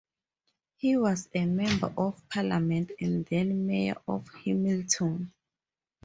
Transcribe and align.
He 0.77 0.97
was 0.97 1.29
a 1.35 1.45
Member 1.45 1.93
of 1.95 2.27
Parliament 2.27 2.89
and 2.99 3.23
then 3.27 3.67
Mayor 3.67 3.97
of 4.07 4.27
Hamilton. 4.29 5.31